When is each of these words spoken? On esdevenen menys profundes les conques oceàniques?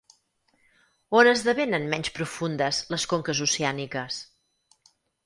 On 1.19 1.27
esdevenen 1.33 1.85
menys 1.91 2.09
profundes 2.15 2.79
les 2.95 3.05
conques 3.13 3.43
oceàniques? 3.47 4.19